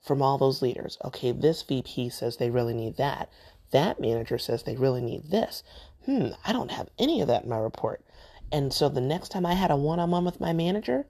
[0.00, 0.98] from all those leaders.
[1.04, 3.30] Okay, this VP says they really need that.
[3.72, 5.62] That manager says they really need this.
[6.04, 8.04] Hmm, I don't have any of that in my report.
[8.50, 11.06] And so the next time I had a one on one with my manager,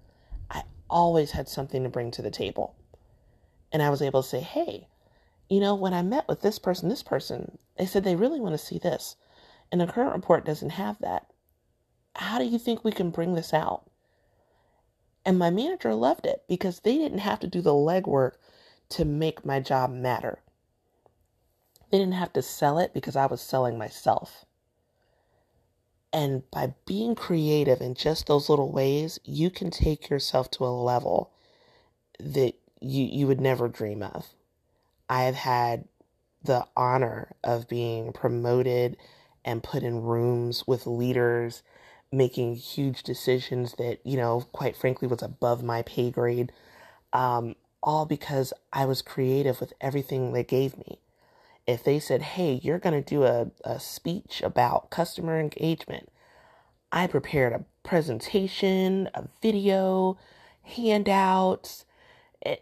[0.50, 2.76] I always had something to bring to the table.
[3.72, 4.88] And I was able to say, hey,
[5.52, 8.54] you know, when I met with this person, this person, they said they really want
[8.54, 9.16] to see this.
[9.70, 11.26] And the current report doesn't have that.
[12.16, 13.82] How do you think we can bring this out?
[15.26, 18.36] And my manager loved it because they didn't have to do the legwork
[18.88, 20.38] to make my job matter.
[21.90, 24.46] They didn't have to sell it because I was selling myself.
[26.14, 30.72] And by being creative in just those little ways, you can take yourself to a
[30.72, 31.30] level
[32.18, 34.28] that you, you would never dream of.
[35.12, 35.84] I have had
[36.42, 38.96] the honor of being promoted
[39.44, 41.62] and put in rooms with leaders
[42.10, 46.50] making huge decisions that, you know, quite frankly was above my pay grade.
[47.12, 50.98] Um, all because I was creative with everything they gave me.
[51.66, 56.08] If they said, hey, you're going to do a, a speech about customer engagement,
[56.90, 60.16] I prepared a presentation, a video,
[60.62, 61.84] handouts,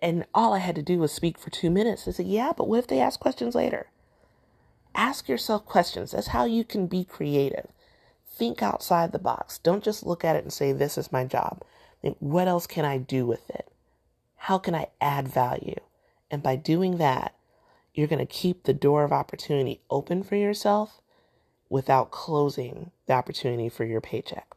[0.02, 2.06] and all I had to do was speak for two minutes.
[2.06, 3.86] I said, yeah, but what if they ask questions later?
[4.94, 6.10] Ask yourself questions.
[6.10, 7.68] That's how you can be creative.
[8.28, 9.58] Think outside the box.
[9.58, 11.62] Don't just look at it and say, this is my job.
[12.02, 13.70] Think, what else can I do with it?
[14.36, 15.80] How can I add value?
[16.30, 17.34] And by doing that,
[17.94, 21.00] you're going to keep the door of opportunity open for yourself
[21.68, 24.48] without closing the opportunity for your paycheck.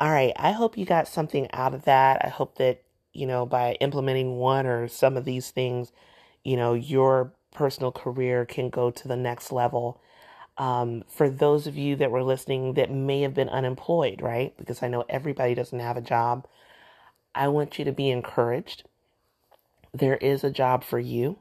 [0.00, 2.24] All right, I hope you got something out of that.
[2.24, 2.82] I hope that,
[3.18, 5.92] you know, by implementing one or some of these things,
[6.44, 10.00] you know, your personal career can go to the next level.
[10.56, 14.56] Um, for those of you that were listening that may have been unemployed, right?
[14.56, 16.46] Because I know everybody doesn't have a job.
[17.34, 18.84] I want you to be encouraged.
[19.92, 21.38] There is a job for you.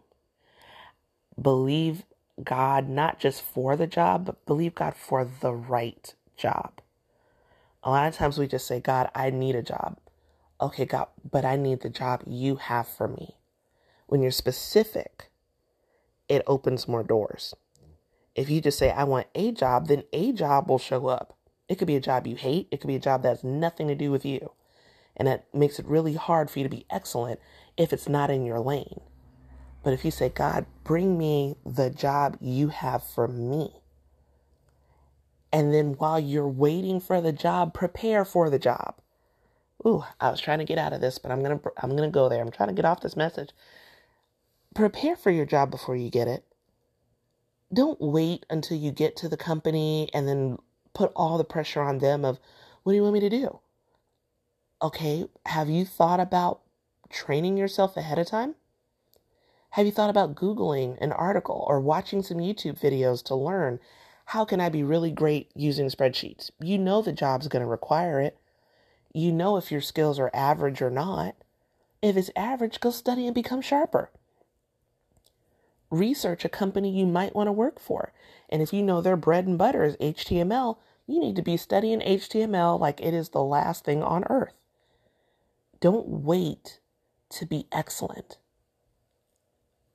[1.39, 2.03] Believe
[2.43, 6.81] God not just for the job, but believe God for the right job.
[7.83, 9.97] A lot of times we just say, God, I need a job.
[10.59, 13.35] Okay, God, but I need the job you have for me.
[14.07, 15.29] When you're specific,
[16.27, 17.53] it opens more doors.
[18.35, 21.37] If you just say, I want a job, then a job will show up.
[21.69, 23.87] It could be a job you hate, it could be a job that has nothing
[23.87, 24.53] to do with you.
[25.15, 27.39] And that makes it really hard for you to be excellent
[27.75, 29.01] if it's not in your lane.
[29.83, 33.81] But if you say, God, bring me the job you have for me.
[35.51, 38.95] And then while you're waiting for the job, prepare for the job.
[39.85, 42.09] Ooh, I was trying to get out of this, but I'm going to I'm going
[42.09, 42.41] to go there.
[42.41, 43.51] I'm trying to get off this message.
[44.73, 46.43] Prepare for your job before you get it.
[47.73, 50.57] Don't wait until you get to the company and then
[50.93, 52.39] put all the pressure on them of
[52.83, 53.59] what do you want me to do?
[54.81, 56.61] Okay, have you thought about
[57.09, 58.55] training yourself ahead of time?
[59.71, 63.79] Have you thought about Googling an article or watching some YouTube videos to learn
[64.25, 66.51] how can I be really great using spreadsheets?
[66.59, 68.37] You know the job's going to require it.
[69.17, 71.35] You know if your skills are average or not.
[72.03, 74.11] If it's average, go study and become sharper.
[75.89, 78.13] Research a company you might want to work for.
[78.47, 81.99] And if you know their bread and butter is HTML, you need to be studying
[81.99, 84.53] HTML like it is the last thing on earth.
[85.79, 86.79] Don't wait
[87.29, 88.37] to be excellent.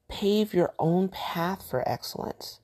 [0.09, 2.59] Pave your own path for excellence.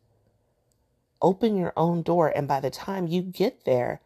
[1.23, 4.01] Open your own door, and by the time you get there,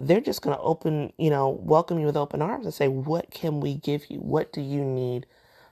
[0.00, 3.30] they're just going to open, you know, welcome you with open arms and say, What
[3.30, 4.18] can we give you?
[4.18, 5.26] What do you need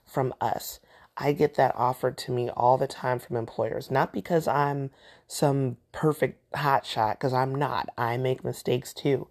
[0.05, 0.81] from us?
[1.17, 4.91] I get that offered to me all the time from employers, not because I'm
[5.27, 7.89] some perfect hotshot, because I'm not.
[7.97, 9.29] I make mistakes too,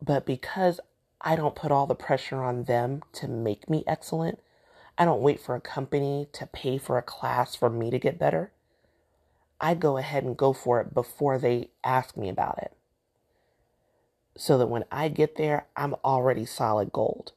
[0.00, 0.80] but because
[1.20, 4.38] I don't put all the pressure on them to make me excellent.
[4.96, 8.18] I don't wait for a company to pay for a class for me to get
[8.18, 8.52] better.
[9.60, 12.72] I go ahead and go for it before they ask me about it.
[14.36, 17.32] So that when I get there, I'm already solid gold.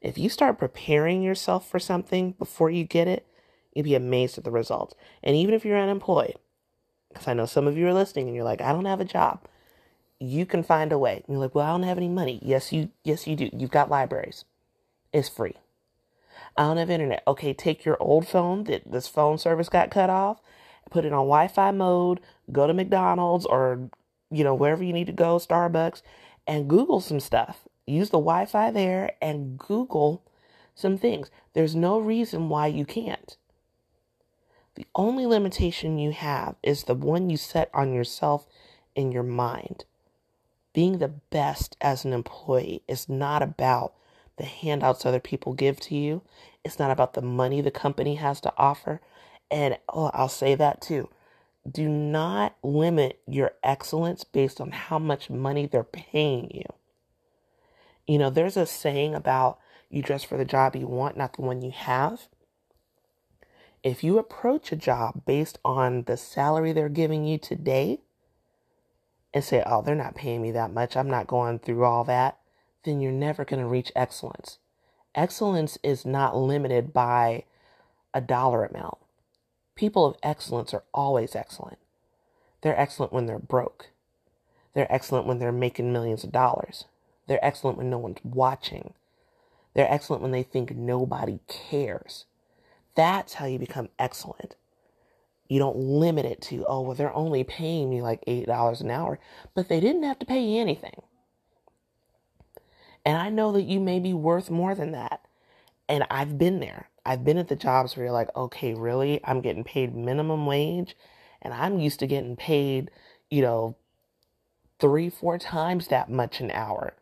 [0.00, 3.26] If you start preparing yourself for something before you get it,
[3.74, 4.94] you'd be amazed at the results.
[5.22, 6.36] And even if you're unemployed,
[7.10, 9.04] because I know some of you are listening and you're like, I don't have a
[9.04, 9.46] job
[10.20, 11.14] you can find a way.
[11.14, 12.38] And you're like, well, I don't have any money.
[12.42, 13.50] Yes, you yes you do.
[13.52, 14.44] You've got libraries.
[15.12, 15.56] It's free.
[16.56, 17.22] I don't have internet.
[17.26, 20.40] Okay, take your old phone that this phone service got cut off,
[20.90, 22.20] put it on Wi-Fi mode,
[22.52, 23.90] go to McDonald's or
[24.30, 26.02] you know, wherever you need to go, Starbucks,
[26.46, 27.68] and Google some stuff.
[27.86, 30.22] Use the Wi-Fi there and Google
[30.74, 31.30] some things.
[31.52, 33.36] There's no reason why you can't.
[34.76, 38.46] The only limitation you have is the one you set on yourself
[38.94, 39.84] in your mind
[40.72, 43.94] being the best as an employee is not about
[44.36, 46.22] the handouts other people give to you.
[46.64, 49.00] It's not about the money the company has to offer.
[49.50, 51.08] And oh, I'll say that too.
[51.68, 56.64] Do not limit your excellence based on how much money they're paying you.
[58.06, 59.58] You know, there's a saying about
[59.88, 62.28] you dress for the job you want, not the one you have.
[63.82, 68.00] If you approach a job based on the salary they're giving you today,
[69.32, 72.38] and say, oh, they're not paying me that much, I'm not going through all that,
[72.84, 74.58] then you're never going to reach excellence.
[75.14, 77.44] Excellence is not limited by
[78.12, 78.98] a dollar amount.
[79.80, 81.78] People of excellence are always excellent.
[82.60, 83.88] They're excellent when they're broke.
[84.74, 86.84] They're excellent when they're making millions of dollars.
[87.26, 88.92] They're excellent when no one's watching.
[89.72, 92.26] They're excellent when they think nobody cares.
[92.94, 94.54] That's how you become excellent.
[95.48, 99.18] You don't limit it to, oh, well, they're only paying me like $8 an hour,
[99.54, 101.00] but they didn't have to pay you anything.
[103.06, 105.22] And I know that you may be worth more than that.
[105.88, 106.89] And I've been there.
[107.10, 109.20] I've been at the jobs where you're like, okay, really?
[109.24, 110.96] I'm getting paid minimum wage
[111.42, 112.88] and I'm used to getting paid,
[113.28, 113.76] you know,
[114.78, 116.94] three, four times that much an hour.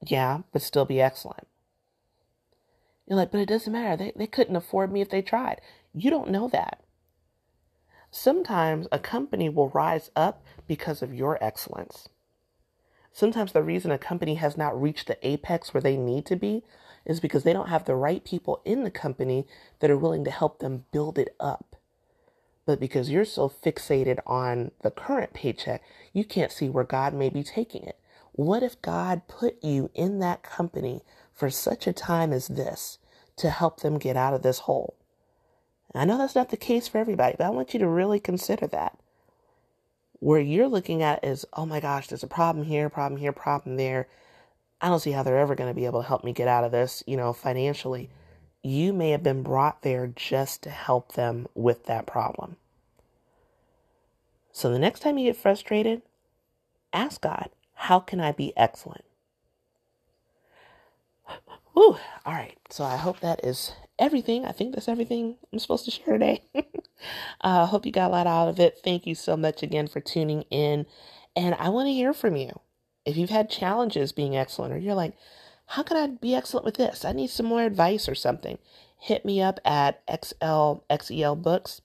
[0.00, 1.46] Yeah, but still be excellent.
[3.06, 4.02] You're like, but it doesn't matter.
[4.02, 5.60] They, they couldn't afford me if they tried.
[5.92, 6.82] You don't know that.
[8.10, 12.08] Sometimes a company will rise up because of your excellence.
[13.12, 16.62] Sometimes the reason a company has not reached the apex where they need to be
[17.06, 19.46] is because they don't have the right people in the company
[19.80, 21.76] that are willing to help them build it up.
[22.66, 25.82] But because you're so fixated on the current paycheck,
[26.12, 27.98] you can't see where God may be taking it.
[28.32, 31.02] What if God put you in that company
[31.32, 32.98] for such a time as this
[33.36, 34.96] to help them get out of this hole?
[35.94, 38.66] I know that's not the case for everybody, but I want you to really consider
[38.68, 38.98] that.
[40.18, 43.76] Where you're looking at is, oh my gosh, there's a problem here, problem here, problem
[43.76, 44.08] there.
[44.80, 46.64] I don't see how they're ever going to be able to help me get out
[46.64, 48.10] of this, you know, financially.
[48.62, 52.56] You may have been brought there just to help them with that problem.
[54.52, 56.02] So the next time you get frustrated,
[56.92, 59.04] ask God, How can I be excellent?
[61.74, 61.98] Whew.
[62.26, 62.58] All right.
[62.70, 64.44] So I hope that is everything.
[64.44, 66.42] I think that's everything I'm supposed to share today.
[66.54, 66.64] I
[67.42, 68.78] uh, hope you got a lot out of it.
[68.84, 70.86] Thank you so much again for tuning in.
[71.36, 72.60] And I want to hear from you.
[73.04, 75.14] If you've had challenges being excellent, or you're like,
[75.66, 77.04] how can I be excellent with this?
[77.04, 78.58] I need some more advice or something.
[78.98, 81.80] Hit me up at xlxelbooks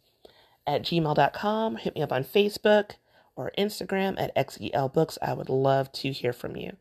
[0.66, 1.76] at gmail.com.
[1.78, 2.92] Hit me up on Facebook
[3.36, 5.18] or Instagram at xelbooks.
[5.22, 6.78] I would love to hear from you.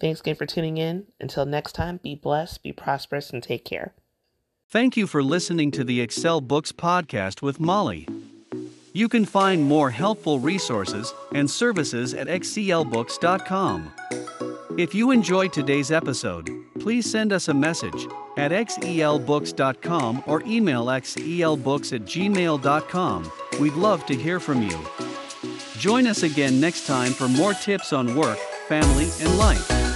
[0.00, 1.06] Thanks again for tuning in.
[1.20, 3.94] Until next time, be blessed, be prosperous, and take care.
[4.70, 8.06] Thank you for listening to the Excel Books podcast with Molly.
[8.92, 13.92] You can find more helpful resources and services at xelbooks.com.
[14.78, 21.92] If you enjoyed today's episode, please send us a message at xelbooks.com or email xelbooks
[21.92, 23.32] at gmail.com.
[23.60, 24.78] We'd love to hear from you.
[25.78, 28.38] Join us again next time for more tips on work
[28.68, 29.91] family, and life.